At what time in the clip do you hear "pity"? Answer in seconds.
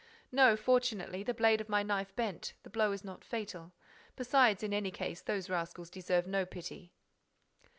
6.43-6.91